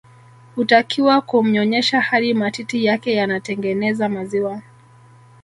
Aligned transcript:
Hutakiwa 0.55 1.21
kumnyonyesha 1.21 2.01
hadi 2.01 2.33
matiti 2.33 2.85
yake 2.85 3.13
yanatengeneza 3.13 4.09
maziwa 4.09 4.61